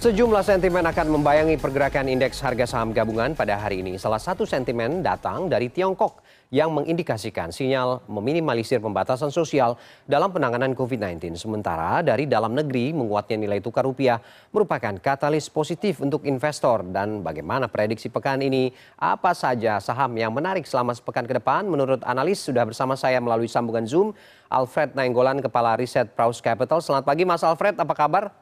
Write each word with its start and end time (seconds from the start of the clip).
Sejumlah 0.00 0.40
sentimen 0.40 0.80
akan 0.80 1.20
membayangi 1.20 1.60
pergerakan 1.60 2.08
indeks 2.08 2.40
harga 2.40 2.64
saham 2.64 2.88
gabungan 2.88 3.36
pada 3.36 3.60
hari 3.60 3.84
ini. 3.84 4.00
Salah 4.00 4.16
satu 4.16 4.48
sentimen 4.48 5.04
datang 5.04 5.44
dari 5.44 5.68
Tiongkok 5.68 6.24
yang 6.48 6.72
mengindikasikan 6.72 7.52
sinyal 7.52 8.08
meminimalisir 8.08 8.80
pembatasan 8.80 9.28
sosial 9.28 9.76
dalam 10.08 10.32
penanganan 10.32 10.72
COVID-19. 10.72 11.36
Sementara 11.36 12.00
dari 12.00 12.24
dalam 12.24 12.56
negeri 12.56 12.96
menguatnya 12.96 13.44
nilai 13.44 13.60
tukar 13.60 13.84
rupiah 13.84 14.24
merupakan 14.56 14.96
katalis 14.96 15.52
positif 15.52 16.00
untuk 16.00 16.24
investor. 16.24 16.80
Dan 16.80 17.20
bagaimana 17.20 17.68
prediksi 17.68 18.08
pekan 18.08 18.40
ini? 18.40 18.72
Apa 18.96 19.36
saja 19.36 19.84
saham 19.84 20.16
yang 20.16 20.32
menarik 20.32 20.64
selama 20.64 20.96
sepekan 20.96 21.28
ke 21.28 21.36
depan? 21.36 21.68
Menurut 21.68 22.00
analis 22.08 22.40
sudah 22.40 22.64
bersama 22.64 22.96
saya 22.96 23.20
melalui 23.20 23.52
sambungan 23.52 23.84
Zoom, 23.84 24.16
Alfred 24.48 24.96
Nainggolan, 24.96 25.44
Kepala 25.44 25.76
Riset 25.76 26.16
Praus 26.16 26.40
Capital. 26.40 26.80
Selamat 26.80 27.04
pagi 27.04 27.28
Mas 27.28 27.44
Alfred, 27.44 27.76
apa 27.76 27.92
kabar? 27.92 28.39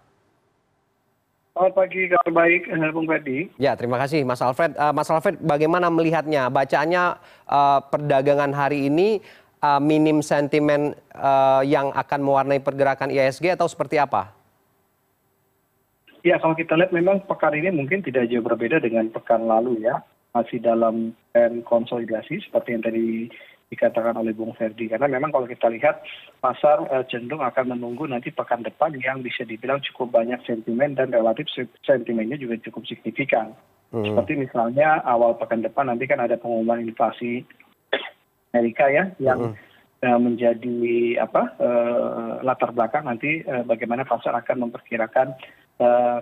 Selamat 1.59 1.75
pagi, 1.75 2.07
kabar 2.07 2.33
baik, 2.47 2.71
eh, 2.71 2.91
Bung 2.95 3.09
Ferdi. 3.11 3.39
Ya, 3.59 3.75
terima 3.75 3.99
kasih 3.99 4.23
Mas 4.23 4.39
Alfred. 4.39 4.79
Uh, 4.79 4.95
Mas 4.95 5.11
Alfred, 5.11 5.43
bagaimana 5.43 5.91
melihatnya? 5.91 6.47
Bacaannya 6.47 7.19
uh, 7.51 7.83
perdagangan 7.83 8.55
hari 8.55 8.87
ini 8.87 9.19
uh, 9.59 9.83
minim 9.83 10.23
sentimen 10.23 10.95
uh, 11.19 11.59
yang 11.67 11.91
akan 11.99 12.23
mewarnai 12.23 12.63
pergerakan 12.63 13.11
IISG 13.11 13.59
atau 13.59 13.67
seperti 13.67 13.99
apa? 13.99 14.31
Ya, 16.23 16.39
kalau 16.39 16.55
kita 16.55 16.79
lihat 16.79 16.95
memang 16.95 17.27
pekan 17.27 17.51
ini 17.51 17.75
mungkin 17.75 18.07
tidak 18.07 18.31
jauh 18.31 18.47
berbeda 18.47 18.79
dengan 18.79 19.11
pekan 19.11 19.51
lalu 19.51 19.83
ya. 19.83 19.99
Masih 20.39 20.63
dalam 20.63 21.11
tren 21.39 21.63
konsolidasi 21.63 22.43
seperti 22.43 22.75
yang 22.75 22.83
tadi 22.83 23.31
dikatakan 23.71 24.19
oleh 24.19 24.35
Bung 24.35 24.57
Ferdi. 24.59 24.91
Karena 24.91 25.07
memang 25.07 25.31
kalau 25.31 25.47
kita 25.47 25.71
lihat 25.71 26.03
pasar 26.43 26.83
uh, 26.91 27.05
cenderung 27.07 27.47
akan 27.47 27.79
menunggu 27.79 28.11
nanti 28.11 28.35
pekan 28.35 28.67
depan 28.67 28.97
yang 28.99 29.23
bisa 29.23 29.47
dibilang 29.47 29.79
cukup 29.87 30.19
banyak 30.19 30.43
sentimen 30.43 30.99
dan 30.99 31.15
relatif 31.15 31.47
sentimennya 31.87 32.35
juga 32.41 32.59
cukup 32.67 32.83
signifikan. 32.91 33.55
Hmm. 33.95 34.03
Seperti 34.03 34.35
misalnya 34.35 34.99
awal 35.07 35.39
pekan 35.39 35.63
depan 35.63 35.87
nanti 35.87 36.11
kan 36.11 36.19
ada 36.19 36.35
pengumuman 36.35 36.83
inflasi 36.83 37.47
Amerika 38.51 38.91
ya 38.91 39.15
yang 39.23 39.55
hmm. 39.55 39.67
Uh, 39.99 40.15
menjadi 40.15 41.19
apa 41.19 41.59
uh, 41.59 42.39
latar 42.47 42.71
belakang 42.71 43.11
nanti 43.11 43.43
uh, 43.43 43.67
bagaimana 43.67 44.07
pasar 44.07 44.31
akan 44.31 44.71
memperkirakan 44.71 45.35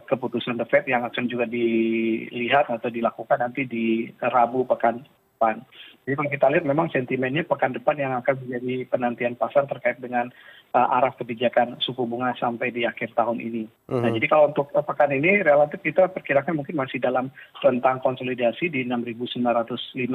keputusan 0.05 0.61
The 0.61 0.69
Fed 0.69 0.85
yang 0.85 1.09
akan 1.09 1.33
juga 1.33 1.49
dilihat 1.49 2.69
atau 2.69 2.93
dilakukan 2.93 3.41
nanti 3.41 3.65
di 3.65 4.05
Rabu 4.21 4.69
pekan 4.69 5.01
depan. 5.37 5.61
Jadi 6.09 6.15
kalau 6.17 6.31
kita 6.33 6.47
lihat 6.49 6.65
memang 6.65 6.89
sentimennya 6.89 7.45
pekan 7.45 7.77
depan 7.77 8.01
yang 8.01 8.17
akan 8.25 8.41
menjadi 8.41 8.89
penantian 8.89 9.37
pasar 9.37 9.69
terkait 9.69 10.01
dengan 10.01 10.33
uh, 10.73 10.97
arah 10.97 11.13
kebijakan 11.13 11.77
suku 11.85 12.09
bunga 12.09 12.33
sampai 12.41 12.73
di 12.73 12.89
akhir 12.89 13.13
tahun 13.13 13.45
ini. 13.45 13.69
Uh-huh. 13.69 14.01
Nah, 14.01 14.09
mhm. 14.09 14.17
jadi 14.17 14.27
kalau 14.33 14.49
untuk 14.49 14.73
uh, 14.73 14.81
pekan 14.81 15.13
ini 15.13 15.45
relatif 15.45 15.85
kita 15.85 16.09
perkirakan 16.09 16.57
mungkin 16.57 16.81
masih 16.81 16.97
dalam 17.05 17.29
rentang 17.61 18.01
konsolidasi 18.01 18.73
di 18.73 18.89
6.955 18.89 20.09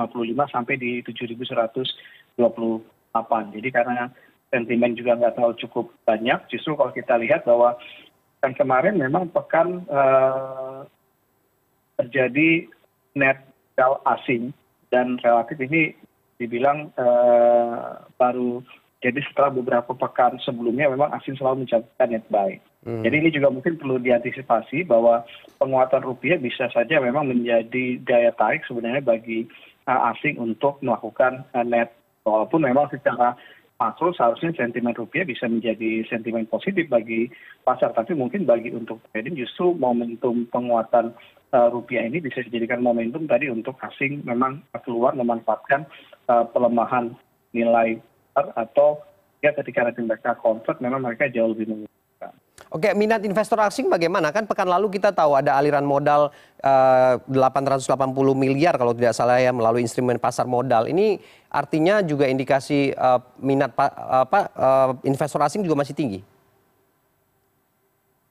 sampai 0.49 0.73
di 0.81 1.05
7.128. 1.05 2.39
Jadi 3.53 3.69
karena 3.69 4.09
sentimen 4.49 4.97
juga 4.97 5.15
nggak 5.21 5.37
terlalu 5.37 5.55
cukup 5.63 5.85
banyak, 6.03 6.39
justru 6.49 6.75
kalau 6.75 6.91
kita 6.91 7.15
lihat 7.21 7.45
bahwa 7.45 7.77
kan 8.41 8.57
kemarin 8.57 8.97
memang 8.97 9.29
pekan 9.29 9.85
uh, 9.85 10.83
terjadi 12.01 12.65
net 13.13 13.37
asing 14.05 14.53
dan 14.93 15.17
relatif 15.21 15.57
ini 15.57 15.95
dibilang 16.37 16.89
eh, 16.97 17.77
baru 18.17 18.61
jadi 19.01 19.17
setelah 19.25 19.49
beberapa 19.49 19.97
pekan 19.97 20.37
sebelumnya 20.45 20.85
memang 20.85 21.09
asing 21.17 21.33
selalu 21.33 21.65
mencatatkan 21.65 22.13
net 22.13 22.25
buy. 22.29 22.53
Hmm. 22.85 23.01
Jadi 23.01 23.15
ini 23.17 23.29
juga 23.33 23.49
mungkin 23.49 23.81
perlu 23.81 23.97
diantisipasi 23.97 24.85
bahwa 24.85 25.25
penguatan 25.57 26.05
rupiah 26.05 26.37
bisa 26.37 26.69
saja 26.69 27.01
memang 27.01 27.33
menjadi 27.33 27.97
daya 28.05 28.29
tarik 28.37 28.61
sebenarnya 28.69 29.01
bagi 29.01 29.49
uh, 29.89 30.13
asing 30.13 30.37
untuk 30.37 30.77
melakukan 30.85 31.41
uh, 31.57 31.65
net 31.65 31.89
walaupun 32.21 32.61
memang 32.61 32.93
secara 32.93 33.33
makro 33.81 34.13
seharusnya 34.13 34.53
sentimen 34.53 34.93
rupiah 34.93 35.25
bisa 35.25 35.49
menjadi 35.49 36.05
sentimen 36.05 36.45
positif 36.45 36.85
bagi 36.85 37.33
pasar 37.65 37.89
tapi 37.97 38.13
mungkin 38.13 38.45
bagi 38.45 38.69
untuk 38.69 39.01
trading 39.09 39.33
justru 39.33 39.73
momentum 39.73 40.45
penguatan 40.53 41.17
uh, 41.49 41.67
rupiah 41.73 42.05
ini 42.05 42.21
bisa 42.21 42.45
dijadikan 42.45 42.85
momentum 42.85 43.25
tadi 43.25 43.49
untuk 43.49 43.81
asing 43.81 44.21
memang 44.21 44.61
keluar 44.85 45.17
memanfaatkan 45.17 45.89
uh, 46.29 46.45
pelemahan 46.53 47.17
nilai 47.57 47.97
atau 48.37 49.01
ya 49.41 49.49
ketika 49.57 49.89
mereka 49.97 50.37
convert 50.37 50.77
memang 50.77 51.01
mereka 51.01 51.25
jauh 51.33 51.51
lebih 51.51 51.65
menguntungkan. 51.73 52.00
Oke, 52.69 52.93
minat 52.93 53.25
investor 53.25 53.57
asing 53.63 53.89
bagaimana? 53.89 54.29
Kan 54.29 54.45
pekan 54.45 54.69
lalu 54.69 54.93
kita 55.01 55.09
tahu 55.09 55.33
ada 55.33 55.57
aliran 55.57 55.87
modal 55.87 56.29
uh, 56.61 57.15
880 57.25 57.89
miliar 58.37 58.77
kalau 58.77 58.93
tidak 58.93 59.17
salah 59.17 59.41
ya 59.41 59.49
melalui 59.49 59.81
instrumen 59.81 60.21
pasar 60.21 60.45
modal. 60.45 60.85
Ini 60.85 61.17
artinya 61.49 62.05
juga 62.05 62.29
indikasi 62.29 62.93
uh, 62.93 63.17
minat 63.41 63.73
apa 63.73 64.39
uh, 64.53 64.91
investor 65.07 65.41
asing 65.41 65.65
juga 65.65 65.81
masih 65.81 65.97
tinggi 65.97 66.21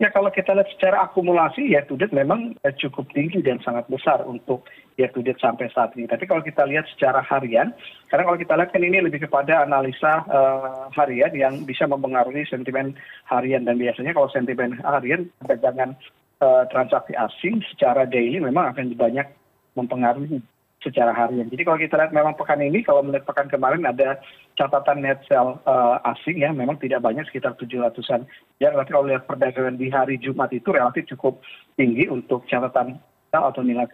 ya 0.00 0.08
kalau 0.08 0.32
kita 0.32 0.56
lihat 0.56 0.72
secara 0.72 1.04
akumulasi 1.04 1.76
ya 1.76 1.84
to 1.84 1.94
date 2.00 2.16
memang 2.16 2.56
eh, 2.64 2.72
cukup 2.80 3.04
tinggi 3.12 3.44
dan 3.44 3.60
sangat 3.60 3.84
besar 3.92 4.24
untuk 4.24 4.64
ya 5.00 5.08
to 5.08 5.24
sampai 5.40 5.72
saat 5.72 5.96
ini 5.96 6.04
tapi 6.04 6.28
kalau 6.28 6.44
kita 6.44 6.68
lihat 6.68 6.84
secara 6.92 7.24
harian 7.24 7.72
karena 8.12 8.22
kalau 8.28 8.38
kita 8.38 8.52
lihat 8.60 8.70
kan 8.70 8.84
ini 8.84 9.00
lebih 9.00 9.24
kepada 9.24 9.64
analisa 9.64 10.28
uh, 10.28 10.92
harian 10.92 11.32
yang 11.32 11.64
bisa 11.64 11.88
mempengaruhi 11.88 12.44
sentimen 12.44 12.92
harian 13.24 13.64
dan 13.64 13.80
biasanya 13.80 14.12
kalau 14.12 14.28
sentimen 14.28 14.76
harian 14.84 15.32
perdagangan 15.40 15.96
uh, 16.44 16.68
transaksi 16.68 17.16
asing 17.16 17.64
secara 17.72 18.04
daily 18.04 18.36
memang 18.38 18.76
akan 18.76 18.92
banyak 18.92 19.24
mempengaruhi 19.72 20.44
secara 20.80 21.12
harian. 21.12 21.48
Jadi 21.52 21.62
kalau 21.62 21.78
kita 21.78 21.94
lihat 22.00 22.12
memang 22.12 22.34
pekan 22.40 22.60
ini, 22.64 22.80
kalau 22.80 23.04
melihat 23.04 23.28
pekan 23.28 23.52
kemarin 23.52 23.84
ada 23.84 24.16
catatan 24.56 25.04
net 25.04 25.20
sell 25.28 25.60
uh, 25.68 26.00
asing 26.16 26.40
ya, 26.40 26.50
memang 26.56 26.80
tidak 26.80 27.04
banyak 27.04 27.24
sekitar 27.28 27.52
700-an. 27.60 28.24
Ya, 28.58 28.72
tapi 28.72 28.88
kalau 28.88 29.04
lihat 29.04 29.28
perdagangan 29.28 29.76
di 29.76 29.92
hari 29.92 30.16
Jumat 30.16 30.48
itu 30.56 30.72
relatif 30.72 31.04
cukup 31.12 31.44
tinggi 31.76 32.08
untuk 32.08 32.48
catatan 32.48 32.96
atau 33.38 33.62
nilai 33.62 33.86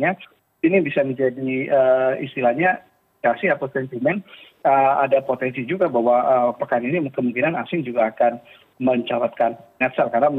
net. 0.00 0.16
Ini 0.64 0.80
bisa 0.80 1.04
menjadi 1.04 1.68
uh, 1.68 2.12
istilahnya 2.24 2.80
kasih 3.20 3.52
atau 3.52 3.68
sentimen 3.68 4.24
uh, 4.64 5.04
ada 5.04 5.20
potensi 5.20 5.64
juga 5.68 5.92
bahwa 5.92 6.16
uh, 6.24 6.50
pekan 6.56 6.84
ini 6.84 7.04
kemungkinan 7.12 7.56
asing 7.64 7.84
juga 7.84 8.08
akan 8.08 8.40
mencatatkan 8.80 9.60
net 9.80 9.92
sell 9.92 10.08
karena 10.08 10.32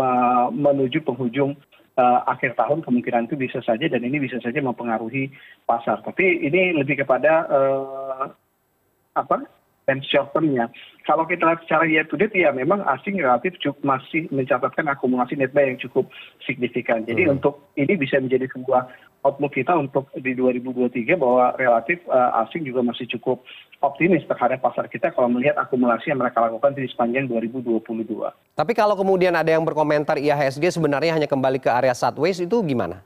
menuju 0.49 1.05
penghujung 1.05 1.53
Eh, 1.95 2.19
akhir 2.27 2.59
tahun 2.59 2.83
kemungkinan 2.83 3.31
itu 3.31 3.39
bisa 3.39 3.63
saja 3.63 3.87
dan 3.87 4.03
ini 4.03 4.19
bisa 4.19 4.35
saja 4.43 4.59
mempengaruhi 4.59 5.31
pasar 5.63 6.03
tapi 6.03 6.43
ini 6.43 6.75
lebih 6.75 6.99
kepada 6.99 7.47
eh, 7.47 8.25
apa 9.15 9.47
dan 9.85 10.01
short 10.05 10.33
termnya 10.33 10.69
kalau 11.05 11.25
kita 11.25 11.45
lihat 11.45 11.61
secara 11.65 11.85
year 11.85 12.05
to 12.09 12.17
date 12.17 12.33
ya 12.33 12.49
memang 12.51 12.81
asing 12.97 13.17
relatif 13.17 13.57
cukup 13.61 13.81
masih 13.85 14.25
mencatatkan 14.33 14.89
akumulasi 14.89 15.37
net 15.37 15.53
buy 15.53 15.69
yang 15.69 15.79
cukup 15.81 16.09
signifikan 16.43 17.05
jadi 17.05 17.29
hmm. 17.29 17.39
untuk 17.39 17.69
ini 17.77 17.93
bisa 17.97 18.17
menjadi 18.17 18.49
sebuah 18.51 18.89
outlook 19.25 19.57
kita 19.57 19.73
untuk 19.73 20.05
di 20.13 20.37
2023 20.37 21.17
bahwa 21.17 21.57
relatif 21.57 21.97
uh, 22.05 22.45
asing 22.45 22.61
juga 22.61 22.85
masih 22.85 23.09
cukup 23.17 23.41
optimis 23.81 24.21
terhadap 24.29 24.61
pasar 24.61 24.85
kita 24.85 25.09
kalau 25.17 25.33
melihat 25.33 25.57
akumulasi 25.57 26.13
yang 26.13 26.21
mereka 26.21 26.45
lakukan 26.45 26.77
di 26.77 26.85
sepanjang 26.85 27.25
2022. 27.29 27.81
Tapi 28.53 28.71
kalau 28.77 28.93
kemudian 28.93 29.33
ada 29.33 29.49
yang 29.49 29.65
berkomentar 29.65 30.21
IHSG 30.21 30.77
sebenarnya 30.77 31.17
hanya 31.17 31.29
kembali 31.29 31.57
ke 31.57 31.73
area 31.73 31.97
sideways 31.97 32.37
itu 32.37 32.61
gimana? 32.61 33.01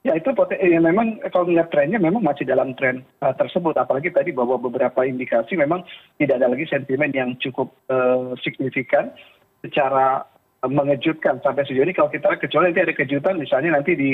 Ya 0.00 0.16
itu 0.16 0.32
ya 0.32 0.80
memang 0.80 1.20
kalau 1.28 1.44
melihat 1.44 1.68
trennya 1.68 2.00
memang 2.00 2.24
masih 2.24 2.48
dalam 2.48 2.72
tren 2.72 3.04
uh, 3.20 3.36
tersebut. 3.36 3.76
Apalagi 3.76 4.08
tadi 4.08 4.32
bahwa 4.32 4.56
beberapa 4.56 5.04
indikasi 5.04 5.60
memang 5.60 5.84
tidak 6.16 6.40
ada 6.40 6.48
lagi 6.48 6.64
sentimen 6.72 7.12
yang 7.12 7.36
cukup 7.36 7.68
uh, 7.92 8.32
signifikan 8.40 9.12
secara 9.60 10.24
mengejutkan 10.64 11.40
sampai 11.40 11.64
sejauh 11.64 11.84
ini 11.84 11.96
kalau 11.96 12.12
kita 12.12 12.36
kecuali 12.36 12.68
nanti 12.68 12.84
ada 12.84 12.92
kejutan 12.92 13.40
misalnya 13.40 13.80
nanti 13.80 13.96
di 13.96 14.10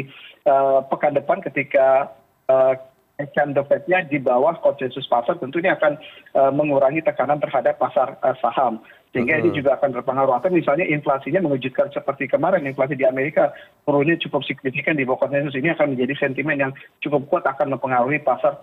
pekan 0.86 1.18
depan 1.18 1.42
ketika 1.42 2.06
uh, 3.18 3.52
the 3.52 3.62
Fed-nya 3.64 4.04
di 4.08 4.20
bawah 4.20 4.56
konsensus 4.60 5.08
pasar 5.08 5.40
tentu 5.40 5.60
ini 5.60 5.72
akan 5.72 5.96
uh, 6.36 6.52
mengurangi 6.52 7.00
tekanan 7.00 7.40
terhadap 7.40 7.80
pasar 7.80 8.20
uh, 8.20 8.36
saham. 8.40 8.80
Sehingga 9.16 9.40
ini 9.40 9.56
juga 9.56 9.80
akan 9.80 9.96
berpengaruh. 9.96 10.36
Atau 10.36 10.52
misalnya 10.52 10.84
inflasinya 10.84 11.40
mengejutkan 11.40 11.88
seperti 11.88 12.28
kemarin 12.28 12.68
inflasi 12.68 13.00
di 13.00 13.08
Amerika 13.08 13.48
turunnya 13.88 14.20
cukup 14.20 14.44
signifikan 14.44 14.92
di 14.92 15.08
bawah 15.08 15.24
konsensus. 15.24 15.56
Ini 15.56 15.72
akan 15.72 15.96
menjadi 15.96 16.14
sentimen 16.20 16.60
yang 16.60 16.72
cukup 17.00 17.24
kuat 17.32 17.48
akan 17.48 17.72
mempengaruhi 17.72 18.20
pasar 18.20 18.60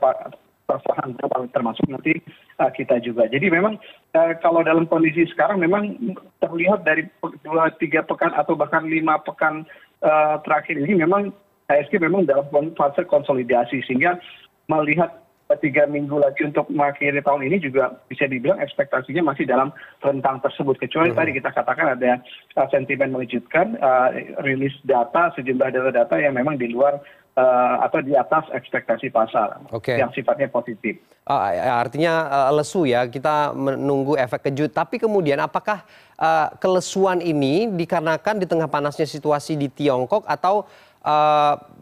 persahan 0.64 1.18
termasuk 1.52 1.86
nanti 1.90 2.22
uh, 2.62 2.72
kita 2.72 3.02
juga. 3.04 3.28
Jadi 3.28 3.50
memang 3.50 3.82
uh, 4.16 4.32
kalau 4.40 4.62
dalam 4.62 4.88
kondisi 4.88 5.28
sekarang 5.34 5.60
memang 5.60 5.98
terlihat 6.40 6.86
dari 6.88 7.10
dua 7.44 7.74
tiga 7.82 8.06
pekan 8.06 8.32
atau 8.38 8.56
bahkan 8.56 8.88
lima 8.88 9.20
pekan 9.26 9.68
uh, 10.06 10.38
terakhir 10.46 10.80
ini 10.80 11.04
memang 11.04 11.34
ISG 11.72 12.00
memang 12.00 12.28
dalam 12.28 12.48
fase 12.76 13.04
konsolidasi. 13.08 13.84
Sehingga 13.88 14.20
melihat 14.68 15.24
tiga 15.62 15.86
minggu 15.86 16.18
lagi 16.18 16.50
untuk 16.50 16.66
mengakhiri 16.74 17.22
tahun 17.22 17.46
ini 17.46 17.62
juga 17.62 17.94
bisa 18.10 18.26
dibilang 18.26 18.58
ekspektasinya 18.58 19.22
masih 19.34 19.46
dalam 19.46 19.70
rentang 20.02 20.42
tersebut 20.42 20.82
kecuali 20.82 21.14
tadi 21.14 21.36
kita 21.36 21.54
katakan 21.54 21.94
ada 21.94 22.18
uh, 22.58 22.68
sentimen 22.74 23.14
mengejutkan 23.14 23.78
uh, 23.78 24.10
rilis 24.42 24.74
data 24.82 25.30
sejumlah 25.38 25.70
data-data 25.70 26.16
yang 26.18 26.34
memang 26.34 26.58
di 26.58 26.74
luar 26.74 26.98
uh, 27.38 27.76
atau 27.86 28.00
di 28.02 28.14
atas 28.14 28.46
ekspektasi 28.54 29.10
pasar 29.10 29.62
Oke. 29.74 29.98
yang 29.98 30.10
sifatnya 30.14 30.50
positif. 30.50 30.98
Uh, 31.24 31.56
artinya 31.56 32.28
uh, 32.28 32.52
lesu 32.52 32.84
ya, 32.84 33.08
kita 33.08 33.56
menunggu 33.56 34.20
efek 34.20 34.52
kejut. 34.52 34.76
Tapi 34.76 35.00
kemudian 35.00 35.40
apakah 35.40 35.88
uh, 36.20 36.52
kelesuan 36.60 37.24
ini 37.24 37.72
dikarenakan 37.72 38.44
di 38.44 38.46
tengah 38.46 38.68
panasnya 38.68 39.08
situasi 39.08 39.56
di 39.56 39.72
Tiongkok 39.72 40.28
atau 40.28 40.68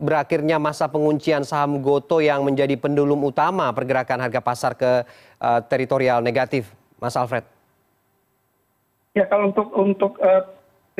berakhirnya 0.01 0.57
masa 0.57 0.89
penguncian 0.89 1.45
saham 1.45 1.77
Goto 1.85 2.17
yang 2.17 2.41
menjadi 2.41 2.73
pendulum 2.73 3.21
utama 3.21 3.69
pergerakan 3.69 4.17
harga 4.17 4.41
pasar 4.41 4.73
ke 4.73 5.05
uh, 5.37 5.59
teritorial 5.69 6.25
negatif, 6.25 6.73
Mas 6.97 7.13
Alfred? 7.13 7.45
Ya 9.13 9.29
kalau 9.29 9.53
untuk 9.53 9.67
untuk 9.77 10.17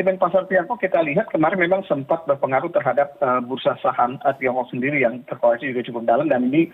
sentimen 0.01 0.17
pasar 0.17 0.49
Tiongkok 0.49 0.81
kita 0.81 0.97
lihat 1.05 1.29
kemarin 1.29 1.61
memang 1.61 1.85
sempat 1.85 2.25
berpengaruh 2.25 2.73
terhadap 2.73 3.21
uh, 3.21 3.37
bursa 3.37 3.77
saham 3.85 4.17
uh, 4.25 4.33
Tiongkok 4.33 4.71
sendiri 4.73 4.97
yang 4.97 5.21
terkoreksi 5.29 5.69
juga 5.69 5.85
cukup 5.85 6.09
dalam 6.09 6.25
dan 6.25 6.49
ini 6.49 6.73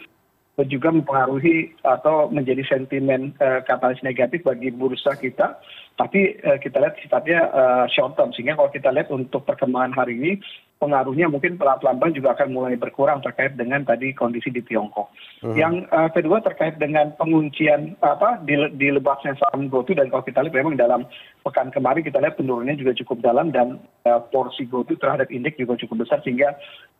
juga 0.65 0.89
mempengaruhi 0.89 1.75
atau 1.85 2.31
menjadi 2.33 2.65
sentimen 2.65 3.35
uh, 3.43 3.61
katalis 3.67 4.01
negatif 4.01 4.41
bagi 4.41 4.73
bursa 4.73 5.13
kita. 5.19 5.59
Tapi 5.99 6.39
uh, 6.41 6.57
kita 6.57 6.81
lihat 6.81 6.97
sifatnya 7.03 7.51
uh, 7.51 7.85
short 7.91 8.17
term, 8.17 8.33
sehingga 8.33 8.57
kalau 8.57 8.71
kita 8.71 8.89
lihat 8.89 9.11
untuk 9.13 9.45
perkembangan 9.45 9.93
hari 9.93 10.17
ini, 10.17 10.31
pengaruhnya 10.77 11.25
mungkin 11.29 11.57
pelan-pelan 11.57 12.13
juga 12.13 12.37
akan 12.37 12.53
mulai 12.53 12.77
berkurang 12.77 13.21
terkait 13.25 13.57
dengan 13.57 13.81
tadi 13.81 14.13
kondisi 14.13 14.53
di 14.53 14.61
Tiongkok. 14.61 15.09
Hmm. 15.41 15.57
Yang 15.57 15.73
uh, 15.89 16.09
kedua 16.13 16.37
terkait 16.45 16.77
dengan 16.77 17.13
penguncian 17.17 17.97
apa 18.05 18.41
di, 18.45 18.55
di 18.77 18.93
lebaknya 18.93 19.33
saham 19.41 19.69
GoTo 19.69 19.97
dan 19.97 20.13
kalau 20.13 20.23
kita 20.25 20.45
lihat 20.45 20.55
memang 20.55 20.77
dalam 20.77 21.01
pekan 21.41 21.73
kemarin 21.73 22.05
kita 22.05 22.21
lihat 22.21 22.37
penurunannya 22.37 22.77
juga 22.77 22.93
cukup 23.01 23.25
dalam 23.25 23.49
dan 23.49 23.81
uh, 24.05 24.21
porsi 24.29 24.69
GoTo 24.69 24.93
terhadap 24.97 25.33
indeks 25.33 25.57
juga 25.57 25.77
cukup 25.81 26.05
besar 26.05 26.21
sehingga 26.21 26.53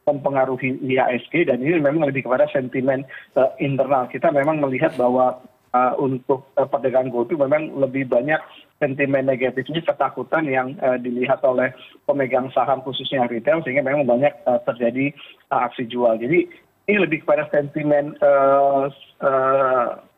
mempengaruhi 0.10 0.82
IHSG 0.82 1.52
dan 1.52 1.62
ini 1.62 1.78
memang 1.78 2.10
lebih 2.10 2.26
kepada 2.26 2.50
sentimen 2.50 3.06
uh, 3.38 3.54
internal. 3.62 4.10
Kita 4.10 4.34
memang 4.34 4.58
melihat 4.58 4.98
bahwa 4.98 5.38
uh, 5.78 5.94
untuk 6.02 6.50
uh, 6.58 6.66
perdagangan 6.66 7.14
GoTo 7.14 7.38
memang 7.38 7.78
lebih 7.78 8.10
banyak 8.10 8.40
sentimen 8.78 9.26
negatifnya 9.26 9.82
ketakutan 9.82 10.46
yang 10.46 10.78
uh, 10.82 10.98
dilihat 11.02 11.42
oleh 11.42 11.74
pemegang 12.06 12.50
saham 12.54 12.82
khususnya 12.86 13.26
retail 13.26 13.62
sehingga 13.66 13.82
memang 13.82 14.06
banyak 14.06 14.34
uh, 14.46 14.62
terjadi 14.70 15.14
uh, 15.50 15.66
aksi 15.66 15.90
jual. 15.90 16.18
Jadi 16.18 16.46
ini 16.88 16.98
lebih 17.04 17.28
kepada 17.28 17.52
sentimen 17.52 18.16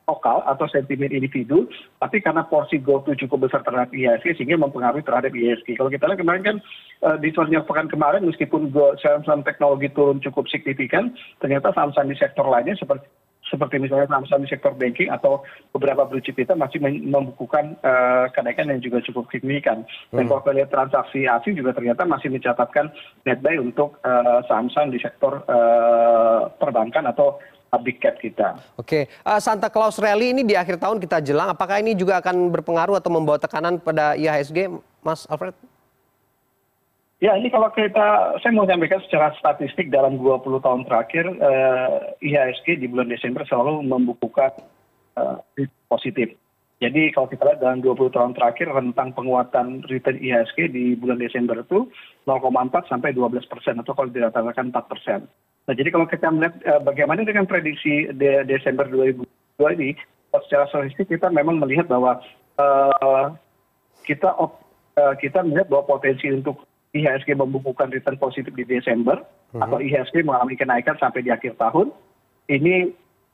lokal 0.05 0.41
atau 0.45 0.65
sentimen 0.69 1.09
individu, 1.09 1.69
tapi 1.97 2.21
karena 2.21 2.45
porsi 2.45 2.77
GoTo 2.81 3.13
cukup 3.13 3.49
besar 3.49 3.61
terhadap 3.65 3.89
IHSG 3.93 4.37
sehingga 4.37 4.57
mempengaruhi 4.57 5.05
terhadap 5.05 5.33
IHSG. 5.33 5.77
Kalau 5.77 5.89
kita 5.89 6.09
lihat 6.09 6.21
kemarin 6.21 6.45
kan 6.45 6.57
di 7.21 7.29
sepanjang 7.33 7.65
pekan 7.65 7.89
kemarin 7.89 8.25
meskipun 8.25 8.69
saham-saham 9.01 9.41
teknologi 9.45 9.89
turun 9.93 10.21
cukup 10.21 10.45
signifikan, 10.49 11.13
ternyata 11.41 11.73
saham-saham 11.73 12.09
di 12.09 12.17
sektor 12.17 12.45
lainnya 12.45 12.77
seperti 12.77 13.05
seperti 13.49 13.81
misalnya 13.81 14.07
saham-saham 14.07 14.45
di 14.45 14.49
sektor 14.49 14.73
banking 14.77 15.09
atau 15.09 15.43
beberapa 15.73 16.05
blue 16.05 16.21
chip 16.21 16.37
kita 16.37 16.53
masih 16.55 16.79
membukukan 16.81 17.75
uh, 17.81 18.29
kenaikan 18.31 18.69
yang 18.69 18.79
juga 18.79 19.01
cukup 19.03 19.27
signifikan. 19.33 19.83
Dan 20.13 20.25
hmm. 20.25 20.29
kalau 20.29 20.41
kita 20.45 20.53
lihat 20.61 20.69
transaksi 20.71 21.25
asing 21.25 21.57
juga 21.57 21.73
ternyata 21.75 22.05
masih 22.05 22.29
mencatatkan 22.31 22.93
net 23.25 23.41
buy 23.41 23.57
untuk 23.57 23.97
saham-saham 24.47 24.89
uh, 24.89 24.93
di 24.93 24.99
sektor 25.01 25.43
uh, 25.49 26.47
perbankan 26.55 27.09
atau 27.09 27.41
big 27.77 28.01
cap 28.01 28.17
kita. 28.17 28.57
Oke, 28.81 29.05
uh, 29.21 29.37
Santa 29.37 29.69
Claus 29.69 30.01
Rally 30.01 30.33
ini 30.33 30.41
di 30.41 30.57
akhir 30.57 30.81
tahun 30.81 30.97
kita 30.97 31.21
jelang, 31.21 31.53
apakah 31.53 31.77
ini 31.77 31.93
juga 31.93 32.17
akan 32.17 32.49
berpengaruh 32.49 32.97
atau 32.97 33.13
membawa 33.13 33.37
tekanan 33.37 33.77
pada 33.77 34.17
IHSG, 34.17 34.73
Mas 35.05 35.29
Alfred? 35.29 35.53
Ya, 37.19 37.35
ini 37.35 37.51
kalau 37.51 37.67
kita, 37.75 38.39
saya 38.39 38.51
mau 38.55 38.63
sampaikan 38.63 39.03
secara 39.03 39.35
statistik 39.35 39.91
dalam 39.91 40.15
20 40.23 40.63
tahun 40.63 40.87
terakhir, 40.87 41.27
uh, 41.27 42.15
IHSG 42.23 42.79
di 42.79 42.87
bulan 42.87 43.11
Desember 43.11 43.43
selalu 43.43 43.83
membukukan 43.83 44.55
uh, 45.19 45.43
positif. 45.91 46.31
Jadi 46.79 47.11
kalau 47.11 47.27
kita 47.27 47.43
lihat 47.43 47.59
dalam 47.59 47.83
20 47.83 48.15
tahun 48.15 48.31
terakhir 48.39 48.71
rentang 48.71 49.11
penguatan 49.11 49.83
return 49.91 50.15
IHSG 50.15 50.71
di 50.71 50.95
bulan 50.95 51.19
Desember 51.19 51.59
itu 51.59 51.91
0,4 52.23 52.87
sampai 52.87 53.11
12 53.11 53.51
persen 53.51 53.75
atau 53.83 53.91
kalau 53.91 54.07
dirata-ratakan 54.15 54.71
4 54.71 54.79
persen. 54.87 55.27
Nah, 55.67 55.75
jadi 55.75 55.91
kalau 55.91 56.07
kita 56.07 56.31
melihat 56.31 56.55
uh, 56.71 56.79
bagaimana 56.79 57.27
dengan 57.27 57.43
prediksi 57.43 58.07
de 58.15 58.47
Desember 58.47 58.87
2022 58.87 59.75
ini, 59.75 59.91
secara 60.47 60.71
statistik 60.71 61.11
kita 61.11 61.27
memang 61.35 61.59
melihat 61.59 61.91
bahwa 61.91 62.23
uh, 62.63 63.35
kita 64.07 64.31
uh, 64.39 65.13
kita 65.19 65.43
melihat 65.43 65.67
bahwa 65.67 65.99
potensi 65.99 66.31
untuk 66.31 66.68
IHSG 66.93 67.37
membukukan 67.37 67.93
return 67.93 68.17
positif 68.17 68.49
di 68.53 68.65
Desember 68.65 69.21
uh-huh. 69.21 69.61
atau 69.61 69.77
IHSG 69.77 70.25
mengalami 70.25 70.57
kenaikan 70.57 70.97
sampai 70.97 71.21
di 71.21 71.29
akhir 71.29 71.57
tahun 71.61 71.93
ini 72.49 72.89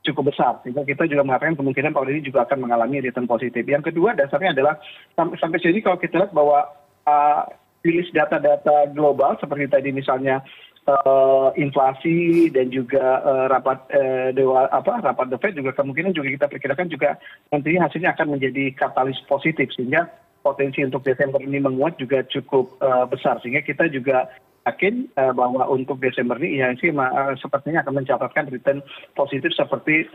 cukup 0.06 0.30
besar 0.30 0.62
sehingga 0.62 0.86
kita 0.86 1.10
juga 1.10 1.25
mengatakan 1.25 1.57
kemungkinan 1.57 1.96
tahun 1.96 2.13
ini 2.13 2.22
juga 2.30 2.46
akan 2.46 2.68
mengalami 2.68 3.02
return 3.02 3.25
positif. 3.25 3.66
Yang 3.66 3.92
kedua 3.92 4.13
dasarnya 4.13 4.54
adalah 4.54 4.78
sampai 5.18 5.40
sampai 5.42 5.60
sini 5.63 5.81
kalau 5.81 5.98
kita 5.98 6.22
lihat 6.22 6.31
bahwa 6.36 6.69
uh, 7.10 7.42
rilis 7.81 8.10
data-data 8.13 8.94
global 8.94 9.38
seperti 9.42 9.66
tadi 9.69 9.90
misalnya 9.90 10.46
uh, 10.90 11.50
inflasi 11.57 12.50
dan 12.54 12.69
juga 12.69 13.22
uh, 13.25 13.46
rapat 13.50 13.78
uh, 13.94 14.30
dewa 14.34 14.69
apa 14.69 15.02
rapat 15.02 15.34
the 15.34 15.38
Fed 15.42 15.57
juga 15.57 15.74
kemungkinan 15.74 16.13
juga 16.13 16.30
kita 16.30 16.46
perkirakan 16.50 16.88
juga 16.90 17.18
nantinya 17.50 17.90
hasilnya 17.90 18.13
akan 18.13 18.38
menjadi 18.38 18.74
katalis 18.78 19.18
positif 19.25 19.69
sehingga 19.74 20.10
potensi 20.45 20.86
untuk 20.86 21.01
Desember 21.01 21.42
ini 21.42 21.57
menguat 21.57 21.97
juga 21.97 22.21
cukup 22.30 22.77
uh, 22.86 23.09
besar 23.09 23.42
sehingga 23.42 23.65
kita 23.65 23.89
juga 23.89 24.30
yakin 24.69 25.09
uh, 25.18 25.33
bahwa 25.33 25.65
untuk 25.74 25.97
Desember 25.97 26.38
ini 26.38 26.62
IHSG 26.62 26.94
uh, 26.94 27.33
sepertinya 27.42 27.81
akan 27.81 28.06
mencatatkan 28.06 28.53
return 28.53 28.86
positif 29.18 29.50
seperti 29.57 30.06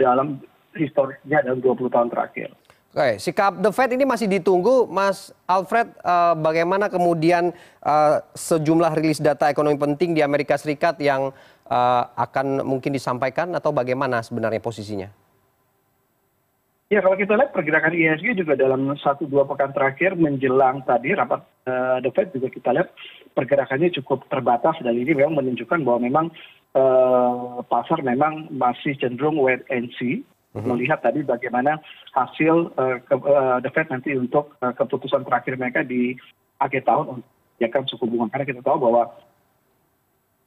dalam 0.00 0.40
historisnya 0.72 1.44
dalam 1.44 1.60
20 1.60 1.92
tahun 1.92 2.08
terakhir. 2.08 2.48
Oke, 2.94 3.18
sikap 3.18 3.58
The 3.58 3.74
Fed 3.74 3.90
ini 3.90 4.06
masih 4.06 4.30
ditunggu, 4.30 4.86
Mas 4.86 5.34
Alfred. 5.50 5.90
Uh, 5.98 6.38
bagaimana 6.38 6.86
kemudian 6.86 7.50
uh, 7.82 8.22
sejumlah 8.38 8.94
rilis 8.94 9.18
data 9.18 9.50
ekonomi 9.50 9.74
penting 9.74 10.14
di 10.14 10.22
Amerika 10.22 10.54
Serikat 10.54 11.02
yang 11.02 11.34
uh, 11.66 12.02
akan 12.14 12.62
mungkin 12.62 12.94
disampaikan 12.94 13.50
atau 13.50 13.74
bagaimana 13.74 14.22
sebenarnya 14.22 14.62
posisinya? 14.62 15.23
Ya, 16.94 17.02
kalau 17.02 17.18
kita 17.18 17.34
lihat 17.34 17.50
pergerakan 17.50 17.90
ISG 17.90 18.38
juga 18.38 18.54
dalam 18.54 18.94
satu 19.02 19.26
dua 19.26 19.42
pekan 19.42 19.74
terakhir 19.74 20.14
menjelang 20.14 20.86
tadi 20.86 21.10
rapat 21.10 21.42
uh, 21.66 21.98
The 21.98 22.14
Fed 22.14 22.30
juga 22.30 22.54
kita 22.54 22.70
lihat 22.70 22.94
pergerakannya 23.34 23.90
cukup 23.98 24.30
terbatas 24.30 24.78
dan 24.78 24.94
ini 24.94 25.10
memang 25.10 25.42
menunjukkan 25.42 25.82
bahwa 25.82 25.98
memang 26.06 26.26
uh, 26.78 27.66
pasar 27.66 27.98
memang 27.98 28.46
masih 28.54 28.94
cenderung 29.02 29.42
wait 29.42 29.66
and 29.74 29.90
see 29.98 30.22
Mhm. 30.54 30.70
melihat 30.70 31.02
tadi 31.02 31.26
bagaimana 31.26 31.82
hasil 32.14 32.70
uh, 32.78 33.02
ke, 33.02 33.14
uh, 33.18 33.58
the 33.58 33.70
Fed 33.74 33.90
nanti 33.90 34.14
untuk 34.14 34.54
uh, 34.62 34.70
keputusan 34.70 35.26
terakhir 35.26 35.58
mereka 35.58 35.82
di 35.82 36.14
akhir 36.62 36.86
tahun 36.86 37.18
untuk 37.18 37.26
kebijakan 37.58 37.82
suku 37.90 38.04
bunga 38.06 38.30
karena 38.30 38.46
kita 38.46 38.62
tahu 38.62 38.78
bahwa 38.86 39.10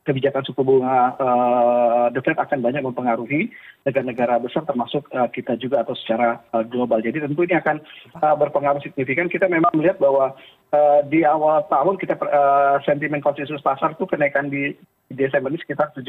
kebijakan 0.08 0.48
suku 0.48 0.64
bunga 0.64 1.12
uh, 1.20 2.08
the 2.16 2.24
Fed 2.24 2.40
akan 2.40 2.64
banyak 2.64 2.80
mempengaruhi 2.80 3.52
negara-negara 3.84 4.40
besar 4.40 4.64
termasuk 4.64 5.04
uh, 5.12 5.28
kita 5.28 5.60
juga 5.60 5.84
atau 5.84 5.92
secara 6.00 6.40
uh, 6.56 6.64
global. 6.64 7.04
Jadi 7.04 7.20
tentu 7.20 7.44
ini 7.44 7.60
akan 7.60 7.84
uh, 8.24 8.36
berpengaruh 8.40 8.80
signifikan. 8.80 9.28
Kita 9.28 9.52
memang 9.52 9.76
melihat 9.76 10.00
bahwa 10.00 10.32
di 11.08 11.24
awal 11.24 11.64
tahun 11.72 11.96
kita 11.96 12.20
sentimen 12.84 13.24
konsensus 13.24 13.64
pasar 13.64 13.96
itu 13.96 14.04
kenaikan 14.04 14.52
di 14.52 14.76
Desember 15.08 15.48
ini 15.48 15.64
sekitar 15.64 15.96
75 15.96 16.04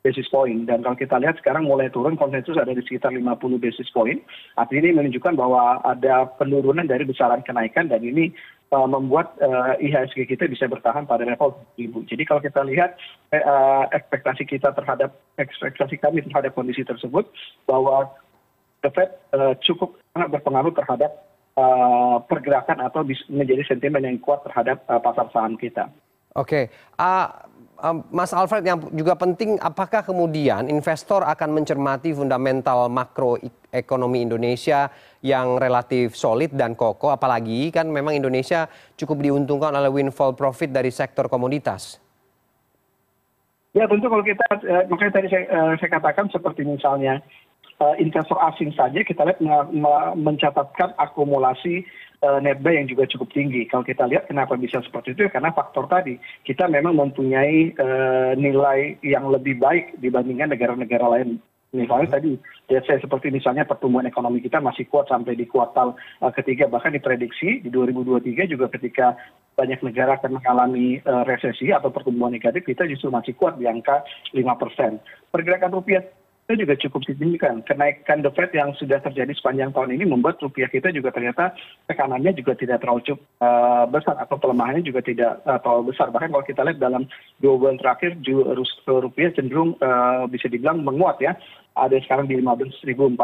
basis 0.00 0.28
point 0.32 0.64
dan 0.64 0.80
kalau 0.80 0.96
kita 0.96 1.20
lihat 1.20 1.36
sekarang 1.40 1.68
mulai 1.68 1.92
turun 1.92 2.16
konsensus 2.16 2.56
ada 2.56 2.72
di 2.72 2.80
sekitar 2.80 3.12
50 3.12 3.60
basis 3.60 3.88
point. 3.92 4.20
Artinya 4.56 4.88
ini 4.88 4.96
menunjukkan 4.96 5.36
bahwa 5.36 5.84
ada 5.84 6.28
penurunan 6.40 6.88
dari 6.88 7.04
besaran 7.04 7.44
kenaikan 7.44 7.92
dan 7.92 8.00
ini 8.00 8.32
uh, 8.72 8.88
membuat 8.88 9.36
uh, 9.44 9.76
IHSG 9.76 10.24
kita 10.24 10.48
bisa 10.48 10.66
bertahan 10.70 11.04
pada 11.04 11.26
level 11.26 11.52
1000. 11.76 12.08
Jadi 12.08 12.22
kalau 12.24 12.40
kita 12.40 12.64
lihat 12.64 12.96
uh, 13.34 13.84
ekspektasi 13.92 14.48
kita 14.48 14.72
terhadap 14.72 15.20
ekspektasi 15.36 16.00
kami 16.00 16.24
terhadap 16.24 16.56
kondisi 16.56 16.86
tersebut 16.86 17.28
bahwa 17.68 18.08
the 18.80 18.90
Fed 18.94 19.10
uh, 19.36 19.52
cukup 19.60 20.00
sangat 20.16 20.40
berpengaruh 20.40 20.72
terhadap 20.72 21.12
uh, 21.60 22.24
pergerakan 22.24 22.80
atau 22.80 23.04
menjadi 23.28 23.68
sentimen 23.68 24.06
yang 24.06 24.16
kuat 24.22 24.40
terhadap 24.48 24.80
uh, 24.88 25.02
pasar 25.02 25.28
saham 25.34 25.60
kita. 25.60 25.92
Oke, 26.38 26.70
uh, 27.02 27.26
Mas 28.12 28.36
Alfred 28.36 28.62
yang 28.62 28.78
juga 28.92 29.16
penting 29.16 29.56
apakah 29.56 30.04
kemudian 30.04 30.68
investor 30.68 31.24
akan 31.24 31.56
mencermati 31.56 32.12
fundamental 32.12 32.92
makroekonomi 32.92 34.20
Indonesia 34.20 34.92
yang 35.24 35.56
relatif 35.56 36.12
solid 36.16 36.52
dan 36.52 36.76
kokoh 36.76 37.12
apalagi 37.12 37.72
kan 37.72 37.88
memang 37.88 38.16
Indonesia 38.16 38.68
cukup 38.96 39.24
diuntungkan 39.24 39.72
oleh 39.72 39.88
windfall 39.88 40.36
profit 40.36 40.70
dari 40.72 40.92
sektor 40.92 41.26
komoditas. 41.26 42.00
ya 43.70 43.86
tentu 43.86 44.10
kalau 44.10 44.26
kita 44.26 44.42
makanya 44.90 45.12
tadi 45.14 45.28
saya 45.30 45.90
katakan 45.90 46.26
seperti 46.34 46.66
misalnya 46.66 47.22
investor 47.96 48.36
asing 48.52 48.76
saja 48.76 49.00
kita 49.00 49.24
lihat 49.24 49.40
mencatatkan 50.16 50.92
akumulasi 51.00 51.88
netbuy 52.20 52.76
yang 52.76 52.84
juga 52.84 53.08
cukup 53.08 53.32
tinggi. 53.32 53.64
Kalau 53.64 53.80
kita 53.80 54.04
lihat 54.04 54.28
kenapa 54.28 54.52
bisa 54.60 54.84
seperti 54.84 55.16
itu? 55.16 55.32
Karena 55.32 55.48
faktor 55.56 55.88
tadi 55.88 56.20
kita 56.44 56.68
memang 56.68 56.92
mempunyai 57.00 57.72
nilai 58.36 59.00
yang 59.00 59.32
lebih 59.32 59.56
baik 59.56 59.96
dibandingkan 60.04 60.52
negara 60.52 60.76
negara 60.76 61.08
lain. 61.08 61.40
Misalnya 61.70 62.18
tadi 62.18 62.34
ya 62.66 62.82
saya 62.82 62.98
seperti 62.98 63.30
misalnya 63.30 63.62
pertumbuhan 63.62 64.04
ekonomi 64.04 64.42
kita 64.42 64.58
masih 64.58 64.90
kuat 64.90 65.06
sampai 65.06 65.38
di 65.38 65.46
kuartal 65.46 65.94
ketiga. 66.34 66.66
Bahkan 66.66 66.98
diprediksi 66.98 67.62
di 67.62 67.70
2023 67.72 68.50
juga 68.50 68.66
ketika 68.68 69.14
banyak 69.54 69.80
negara 69.80 70.18
akan 70.18 70.42
mengalami 70.42 70.98
resesi 71.24 71.70
atau 71.70 71.88
pertumbuhan 71.94 72.34
negatif 72.34 72.66
kita 72.66 72.84
justru 72.90 73.08
masih 73.08 73.38
kuat 73.38 73.56
di 73.56 73.70
angka 73.70 74.04
lima 74.36 74.58
persen. 74.58 74.98
Pergerakan 75.30 75.72
rupiah 75.72 76.04
itu 76.50 76.66
juga 76.66 76.74
cukup 76.74 77.06
signifikan. 77.06 77.62
Kenaikan 77.62 78.26
the 78.26 78.34
fed 78.34 78.50
yang 78.50 78.74
sudah 78.74 78.98
terjadi 78.98 79.30
sepanjang 79.38 79.70
tahun 79.70 79.94
ini 79.94 80.10
membuat 80.10 80.42
rupiah 80.42 80.66
kita 80.66 80.90
juga 80.90 81.14
ternyata 81.14 81.54
tekanannya 81.86 82.34
juga 82.34 82.58
tidak 82.58 82.82
terlalu 82.82 83.06
cukup 83.06 83.22
besar 83.94 84.18
atau 84.18 84.34
pelemahannya 84.34 84.82
juga 84.82 84.98
tidak 85.06 85.38
terlalu 85.46 85.94
besar. 85.94 86.10
Bahkan 86.10 86.34
kalau 86.34 86.42
kita 86.42 86.66
lihat 86.66 86.82
dalam 86.82 87.06
dua 87.38 87.54
bulan 87.54 87.78
terakhir 87.78 88.18
rupiah 88.90 89.30
cenderung 89.30 89.78
bisa 90.26 90.50
dibilang 90.50 90.82
menguat 90.82 91.22
ya. 91.22 91.38
Ada 91.70 92.02
sekarang 92.02 92.26
di 92.26 92.34
15.400 92.34 93.14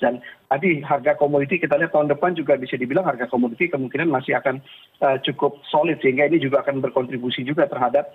dan 0.00 0.24
tadi 0.48 0.80
harga 0.80 1.20
komoditi 1.20 1.60
kita 1.60 1.76
lihat 1.76 1.92
tahun 1.92 2.08
depan 2.08 2.32
juga 2.32 2.56
bisa 2.56 2.80
dibilang 2.80 3.04
harga 3.04 3.28
komoditi 3.28 3.68
kemungkinan 3.68 4.08
masih 4.08 4.40
akan 4.40 4.64
cukup 5.20 5.60
solid. 5.68 6.00
Sehingga 6.00 6.24
ini 6.32 6.40
juga 6.40 6.64
akan 6.64 6.80
berkontribusi 6.80 7.44
juga 7.44 7.68
terhadap 7.68 8.08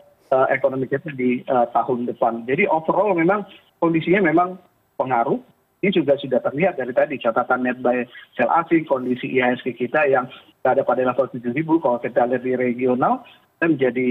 ekonomi 0.49 0.89
kita 0.89 1.13
di 1.13 1.45
tahun 1.45 2.09
depan. 2.09 2.49
Jadi 2.49 2.65
overall 2.65 3.13
memang 3.13 3.45
kondisinya 3.85 4.25
memang 4.25 4.57
pengaruh. 4.97 5.37
Ini 5.85 5.93
juga 6.01 6.17
sudah 6.17 6.41
terlihat 6.41 6.81
dari 6.81 6.97
tadi 6.97 7.21
catatan 7.21 7.61
net 7.61 7.77
by 7.77 8.09
sel 8.33 8.49
asing 8.49 8.89
kondisi 8.89 9.37
ihsg 9.37 9.77
kita 9.77 10.09
yang 10.09 10.25
berada 10.65 10.81
pada 10.81 11.05
level 11.05 11.29
tujuh 11.29 11.53
ribu 11.53 11.77
kalau 11.77 12.01
kita 12.01 12.25
lihat 12.25 12.41
di 12.41 12.57
regional 12.57 13.21
kita 13.55 13.69
menjadi 13.69 14.07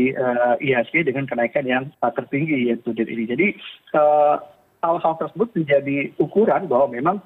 ihsg 0.63 0.95
dengan 1.03 1.27
kenaikan 1.27 1.67
yang 1.67 1.91
tertinggi 1.99 2.71
yaitu 2.71 2.95
ini. 2.95 3.27
Jadi 3.27 3.47
hal 4.87 5.03
hal 5.03 5.15
tersebut 5.19 5.51
menjadi 5.59 6.15
ukuran 6.23 6.71
bahwa 6.71 6.95
memang 6.95 7.17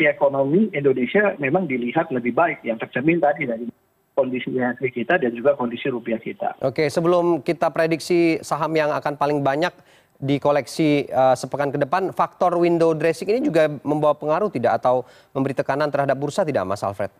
si 0.00 0.08
ekonomi 0.08 0.72
Indonesia 0.72 1.36
memang 1.36 1.68
dilihat 1.68 2.08
lebih 2.08 2.32
baik. 2.32 2.64
Yang 2.64 2.88
tercermin 2.88 3.20
tadi 3.20 3.44
dari 3.44 3.68
kondisi 4.16 4.48
ihsg 4.48 4.88
kita 4.88 5.20
dan 5.20 5.36
juga 5.36 5.52
kondisi 5.52 5.92
rupiah 5.92 6.16
kita. 6.16 6.56
Oke, 6.64 6.88
sebelum 6.88 7.44
kita 7.44 7.68
prediksi 7.68 8.40
saham 8.40 8.72
yang 8.72 8.88
akan 8.88 9.20
paling 9.20 9.44
banyak 9.44 9.74
di 10.16 10.40
koleksi 10.40 11.04
sepekan 11.36 11.68
ke 11.68 11.78
depan, 11.80 12.10
faktor 12.10 12.56
window 12.56 12.96
dressing 12.96 13.28
ini 13.28 13.40
juga 13.44 13.68
membawa 13.84 14.16
pengaruh 14.16 14.48
tidak 14.48 14.80
atau 14.80 15.04
memberi 15.36 15.52
tekanan 15.52 15.92
terhadap 15.92 16.16
bursa 16.16 16.44
tidak, 16.44 16.64
Mas 16.64 16.80
Alfred? 16.80 17.12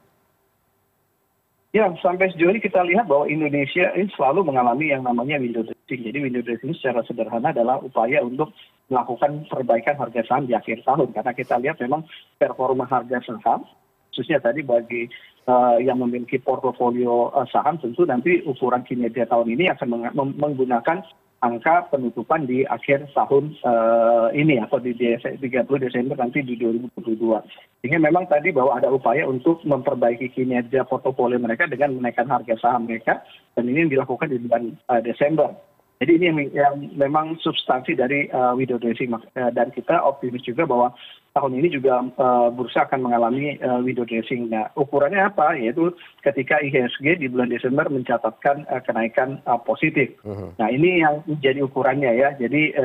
Ya, 1.77 1.93
sampai 2.01 2.33
sejauh 2.33 2.57
ini 2.57 2.65
kita 2.65 2.81
lihat 2.89 3.05
bahwa 3.05 3.29
Indonesia 3.29 3.93
ini 3.93 4.09
selalu 4.17 4.49
mengalami 4.49 4.97
yang 4.97 5.05
namanya 5.05 5.37
window 5.37 5.61
dressing. 5.61 6.09
Jadi 6.09 6.19
window 6.25 6.41
dressing 6.41 6.73
secara 6.73 7.05
sederhana 7.05 7.53
adalah 7.53 7.77
upaya 7.85 8.25
untuk 8.25 8.57
melakukan 8.89 9.45
perbaikan 9.45 9.93
harga 10.01 10.25
saham 10.25 10.49
di 10.49 10.57
akhir 10.57 10.89
tahun. 10.89 11.13
Karena 11.13 11.37
kita 11.37 11.61
lihat 11.61 11.77
memang 11.85 12.09
performa 12.41 12.89
harga 12.89 13.21
saham, 13.29 13.69
khususnya 14.09 14.41
tadi 14.41 14.65
bagi 14.65 15.05
yang 15.85 16.01
memiliki 16.01 16.41
portofolio 16.41 17.29
saham, 17.53 17.77
tentu 17.77 18.09
nanti 18.09 18.41
ukuran 18.49 18.81
kinerja 18.81 19.29
tahun 19.29 19.53
ini 19.53 19.69
akan 19.77 20.17
menggunakan 20.41 21.05
angka 21.47 21.87
penutupan 21.95 22.45
di 22.51 22.67
akhir 22.67 23.07
tahun 23.15 23.55
ini 24.35 24.59
atau 24.67 24.83
di 24.83 24.93
30 24.99 25.39
Desember 25.79 26.19
nanti 26.19 26.43
di 26.43 26.59
2022. 26.59 27.23
Sehingga 27.81 28.03
memang 28.03 28.27
tadi 28.27 28.51
bahwa 28.51 28.75
ada 28.75 28.91
upaya 28.91 29.23
untuk 29.25 29.63
memperbaiki 29.63 30.35
kinerja 30.35 30.83
portofolio 30.91 31.39
mereka 31.39 31.71
dengan 31.71 31.95
menaikkan 31.95 32.27
harga 32.27 32.59
saham 32.59 32.91
mereka 32.91 33.23
dan 33.55 33.71
ini 33.71 33.87
dilakukan 33.87 34.27
di 34.27 34.43
bulan 34.43 34.75
Desember. 35.07 35.55
Jadi 35.97 36.13
ini 36.21 36.53
yang 36.53 36.93
memang 36.93 37.41
substansi 37.41 37.97
dari 37.97 38.29
window 38.53 38.77
dressing 38.77 39.17
dan 39.33 39.73
kita 39.73 39.97
optimis 40.05 40.45
juga 40.45 40.69
bahwa 40.69 40.93
tahun 41.33 41.57
ini 41.57 41.69
juga 41.73 42.05
bursa 42.53 42.85
akan 42.85 43.01
mengalami 43.01 43.57
window 43.81 44.05
dressing. 44.05 44.53
Nah, 44.53 44.69
ukurannya 44.77 45.25
apa? 45.25 45.57
Yaitu 45.57 45.97
ketika 46.21 46.61
IHSG 46.61 47.17
di 47.17 47.33
bulan 47.33 47.49
Desember 47.49 47.89
mencatatkan 47.89 48.69
kenaikan 48.85 49.41
positif. 49.65 50.13
Nah, 50.61 50.69
ini 50.69 51.01
yang 51.01 51.25
menjadi 51.25 51.65
ukurannya 51.65 52.13
ya. 52.13 52.29
Jadi 52.37 52.77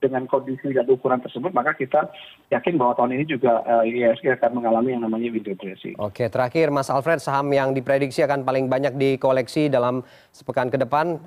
dengan 0.00 0.28
kondisi 0.28 0.68
dan 0.68 0.84
ukuran 0.84 1.16
tersebut 1.24 1.56
maka 1.56 1.72
kita 1.72 2.12
yakin 2.52 2.76
bahwa 2.76 2.92
tahun 2.92 3.16
ini 3.16 3.24
juga 3.24 3.64
IHSG 3.88 4.36
akan 4.36 4.60
mengalami 4.60 4.92
yang 4.96 5.04
namanya 5.04 5.32
window 5.32 5.56
dressing. 5.56 5.96
Oke, 5.96 6.28
terakhir 6.28 6.68
Mas 6.68 6.92
Alfred, 6.92 7.24
saham 7.24 7.48
yang 7.52 7.72
diprediksi 7.72 8.20
akan 8.20 8.44
paling 8.44 8.68
banyak 8.68 8.96
dikoleksi 9.00 9.72
dalam 9.72 10.04
sepekan 10.32 10.68
ke 10.68 10.76
depan 10.76 11.20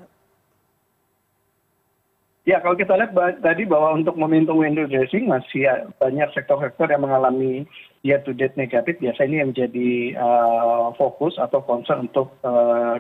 ya 2.48 2.64
kalau 2.64 2.80
kita 2.80 2.96
lihat 2.96 3.12
tadi 3.44 3.68
bahwa 3.68 4.00
untuk 4.00 4.16
momentum 4.16 4.64
window 4.64 4.88
dressing 4.88 5.28
masih 5.28 5.68
banyak 6.00 6.32
sektor 6.32 6.56
sektor 6.64 6.88
yang 6.88 7.04
mengalami 7.04 7.68
year 8.08 8.24
to 8.24 8.32
date 8.32 8.56
negatif 8.56 8.96
biasanya 9.04 9.28
ini 9.28 9.38
yang 9.44 9.50
menjadi 9.52 9.90
fokus 10.96 11.36
atau 11.36 11.60
concern 11.68 12.08
untuk 12.08 12.40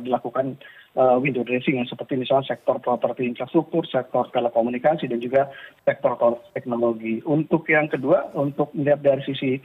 dilakukan 0.03 0.59
window 0.97 1.45
dressing 1.45 1.77
yang 1.77 1.85
seperti 1.85 2.17
misalnya 2.17 2.57
sektor 2.57 2.81
properti 2.81 3.23
infrastruktur 3.29 3.85
sektor 3.85 4.27
telekomunikasi 4.33 5.05
dan 5.07 5.21
juga 5.23 5.47
sektor 5.87 6.17
teknologi. 6.57 7.21
Untuk 7.23 7.69
yang 7.71 7.87
kedua 7.87 8.33
untuk 8.35 8.73
melihat 8.75 9.05
dari 9.05 9.21
sisi 9.23 9.61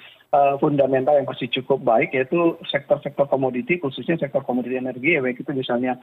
fundamental 0.61 1.17
yang 1.17 1.29
masih 1.29 1.49
cukup 1.61 1.81
baik 1.85 2.13
yaitu 2.13 2.57
sektor 2.69 3.01
sektor 3.05 3.29
komoditi 3.29 3.81
khususnya 3.81 4.21
sektor 4.21 4.45
komoditi 4.45 4.77
energi 4.77 5.21
baik 5.21 5.41
itu 5.41 5.51
misalnya 5.57 5.97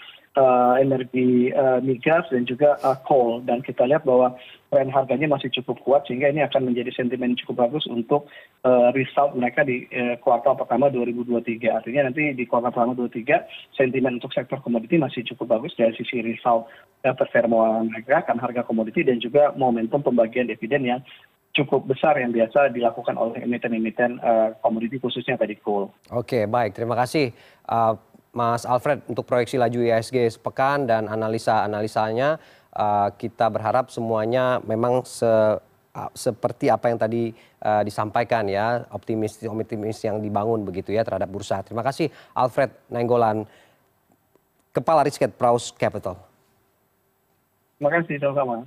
energi 0.81 1.53
migas 1.85 2.25
dan 2.33 2.49
juga 2.49 2.75
coal. 3.05 3.45
Dan 3.45 3.61
kita 3.61 3.85
lihat 3.85 4.03
bahwa 4.09 4.33
tren 4.69 4.89
harganya 4.93 5.25
masih 5.25 5.49
cukup 5.61 5.81
kuat 5.81 6.05
sehingga 6.05 6.29
ini 6.29 6.45
akan 6.45 6.69
menjadi 6.69 6.93
sentimen 6.93 7.33
cukup 7.41 7.67
bagus 7.67 7.89
untuk 7.89 8.29
result 8.93 9.33
mereka 9.33 9.65
di 9.65 9.89
kuartal 10.21 10.53
pertama 10.55 10.93
2023 10.93 11.73
artinya 11.73 12.09
nanti 12.09 12.37
di 12.37 12.45
kuartal 12.45 12.69
pertama 12.69 12.93
2023 12.93 13.75
sentimen 13.75 14.21
untuk 14.21 14.31
sektor 14.31 14.61
komoditi 14.61 15.01
masih 15.01 15.25
cukup 15.33 15.57
bagus 15.57 15.73
dari 15.73 15.97
sisi 15.97 16.21
result 16.21 16.69
performa 17.01 17.81
mereka 17.81 18.29
kan 18.29 18.37
harga 18.37 18.61
komoditi 18.61 19.01
dan 19.01 19.17
juga 19.17 19.51
momentum 19.57 20.05
pembagian 20.05 20.45
dividen 20.45 20.85
yang 20.85 21.01
cukup 21.57 21.89
besar 21.89 22.15
yang 22.21 22.29
biasa 22.29 22.69
dilakukan 22.69 23.17
oleh 23.17 23.41
emiten 23.41 23.73
emiten 23.73 24.11
komoditi 24.61 25.01
khususnya 25.01 25.35
tadi 25.35 25.57
coal. 25.57 25.89
Oke 26.13 26.45
baik. 26.45 26.77
Terima 26.77 26.93
kasih 26.93 27.33
Mas 28.29 28.63
Alfred 28.69 29.01
untuk 29.09 29.25
proyeksi 29.25 29.57
laju 29.57 29.81
ISG 29.81 30.29
sepekan 30.29 30.85
dan 30.85 31.09
analisa 31.09 31.65
analisanya 31.65 32.37
kita 33.17 33.45
berharap 33.49 33.89
semuanya 33.89 34.61
memang 34.63 35.01
se 35.07 35.59
seperti 36.15 36.71
apa 36.71 36.87
yang 36.87 37.01
tadi 37.01 37.33
disampaikan 37.83 38.47
ya 38.47 38.87
optimis 38.93 39.41
optimis 39.43 39.99
yang 40.05 40.21
dibangun 40.21 40.63
begitu 40.63 40.95
ya 40.95 41.03
terhadap 41.03 41.27
bursa. 41.27 41.59
Terima 41.65 41.83
kasih 41.83 42.07
Alfred 42.31 42.71
Nainggolan 42.87 43.43
Kepala 44.71 45.03
Risket 45.03 45.33
Praus 45.35 45.73
Capital. 45.75 46.15
Terima 47.81 47.91
kasih 47.99 48.15
sama-sama. 48.21 48.63